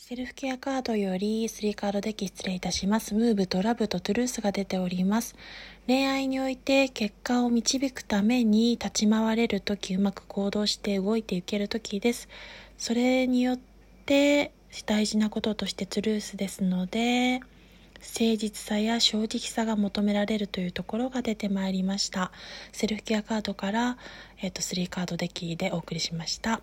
[0.00, 3.16] セルフケアカードよりスリーカードデッキ失礼いたします。
[3.16, 5.34] ムーブとラブとトゥルースが出ております。
[5.88, 12.28] 恋愛において結果を導くために立ち回れるとき、うまく行動して動いていけるときです。
[12.78, 13.58] それによっ
[14.06, 14.52] て
[14.86, 17.40] 大事なこととしてトゥルースですので、
[17.96, 22.30] 誠実さや正直さが求められるというところが出てまいりました。
[22.70, 23.98] セルフケアカードから、
[24.40, 26.62] えっ、ー、と、3カードデッキでお送りしました。